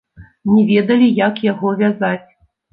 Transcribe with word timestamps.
Не 0.53 0.63
ведалі, 0.69 1.11
як 1.27 1.35
яго 1.51 1.77
вязаць. 1.85 2.29